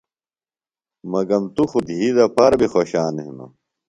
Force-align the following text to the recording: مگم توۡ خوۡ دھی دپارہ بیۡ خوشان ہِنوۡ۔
مگم 1.11 1.43
توۡ 1.55 1.65
خوۡ 1.69 1.83
دھی 1.87 1.97
دپارہ 2.17 2.55
بیۡ 2.59 2.69
خوشان 2.73 3.15
ہِنوۡ۔ 3.25 3.51